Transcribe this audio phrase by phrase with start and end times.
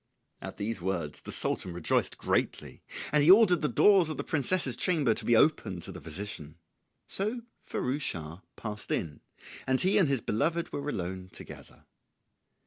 [0.41, 4.75] ]At these words the Sultan rejoiced greatly, and he ordered the doors of the princess's
[4.75, 6.57] chamber to be opened to the physician.
[7.05, 9.21] So Firouz Schah passed in,
[9.67, 11.85] and he and his beloved were alone together.